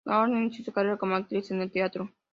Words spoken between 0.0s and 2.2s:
O'Neil inició su carrera como actriz en el teatro.